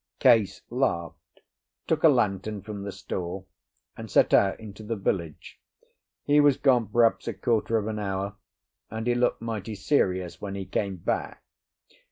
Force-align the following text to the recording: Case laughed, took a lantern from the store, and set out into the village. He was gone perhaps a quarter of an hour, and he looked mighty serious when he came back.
Case 0.17 0.63
laughed, 0.71 1.41
took 1.85 2.01
a 2.03 2.09
lantern 2.09 2.63
from 2.63 2.81
the 2.81 2.91
store, 2.91 3.45
and 3.95 4.09
set 4.09 4.33
out 4.33 4.59
into 4.59 4.81
the 4.81 4.95
village. 4.95 5.59
He 6.23 6.39
was 6.39 6.57
gone 6.57 6.87
perhaps 6.87 7.27
a 7.27 7.35
quarter 7.35 7.77
of 7.77 7.85
an 7.85 7.99
hour, 7.99 8.33
and 8.89 9.05
he 9.05 9.13
looked 9.13 9.43
mighty 9.43 9.75
serious 9.75 10.41
when 10.41 10.55
he 10.55 10.65
came 10.65 10.95
back. 10.95 11.43